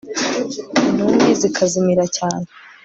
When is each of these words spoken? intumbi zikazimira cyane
intumbi 0.89 1.29
zikazimira 1.41 2.05
cyane 2.17 2.47